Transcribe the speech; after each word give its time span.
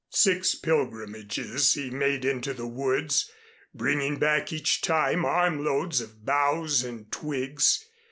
Six 0.09 0.55
pilgrimages 0.55 1.75
he 1.75 1.91
made 1.91 2.25
into 2.25 2.55
the 2.55 2.65
woods, 2.65 3.29
bringing 3.71 4.17
back 4.17 4.51
each 4.51 4.81
time 4.81 5.23
armloads 5.25 6.01
of 6.01 6.25
boughs 6.25 6.83
and 6.83 7.11
twigs. 7.11 7.85